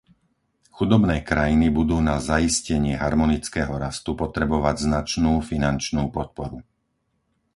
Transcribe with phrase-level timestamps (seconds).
[0.77, 6.57] Chudobné krajiny budú na zaistenie harmonického rastu potrebovať značnú finančnú podporu.